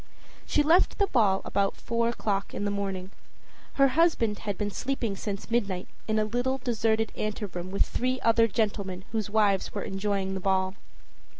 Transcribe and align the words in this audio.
She 0.47 0.63
left 0.63 0.97
the 0.97 1.05
ball 1.05 1.43
about 1.45 1.77
four 1.77 2.09
o'clock 2.09 2.55
in 2.55 2.65
the 2.65 2.71
morning. 2.71 3.11
Her 3.73 3.89
husband 3.89 4.39
had 4.39 4.57
been 4.57 4.71
sleeping 4.71 5.15
since 5.15 5.51
midnight 5.51 5.87
in 6.07 6.17
a 6.17 6.25
little 6.25 6.57
deserted 6.57 7.11
anteroom 7.15 7.69
with 7.69 7.85
three 7.85 8.19
other 8.21 8.47
gentlemen 8.47 9.05
whose 9.11 9.29
wives 9.29 9.75
were 9.75 9.83
enjoying 9.83 10.33
the 10.33 10.39
ball. 10.39 10.73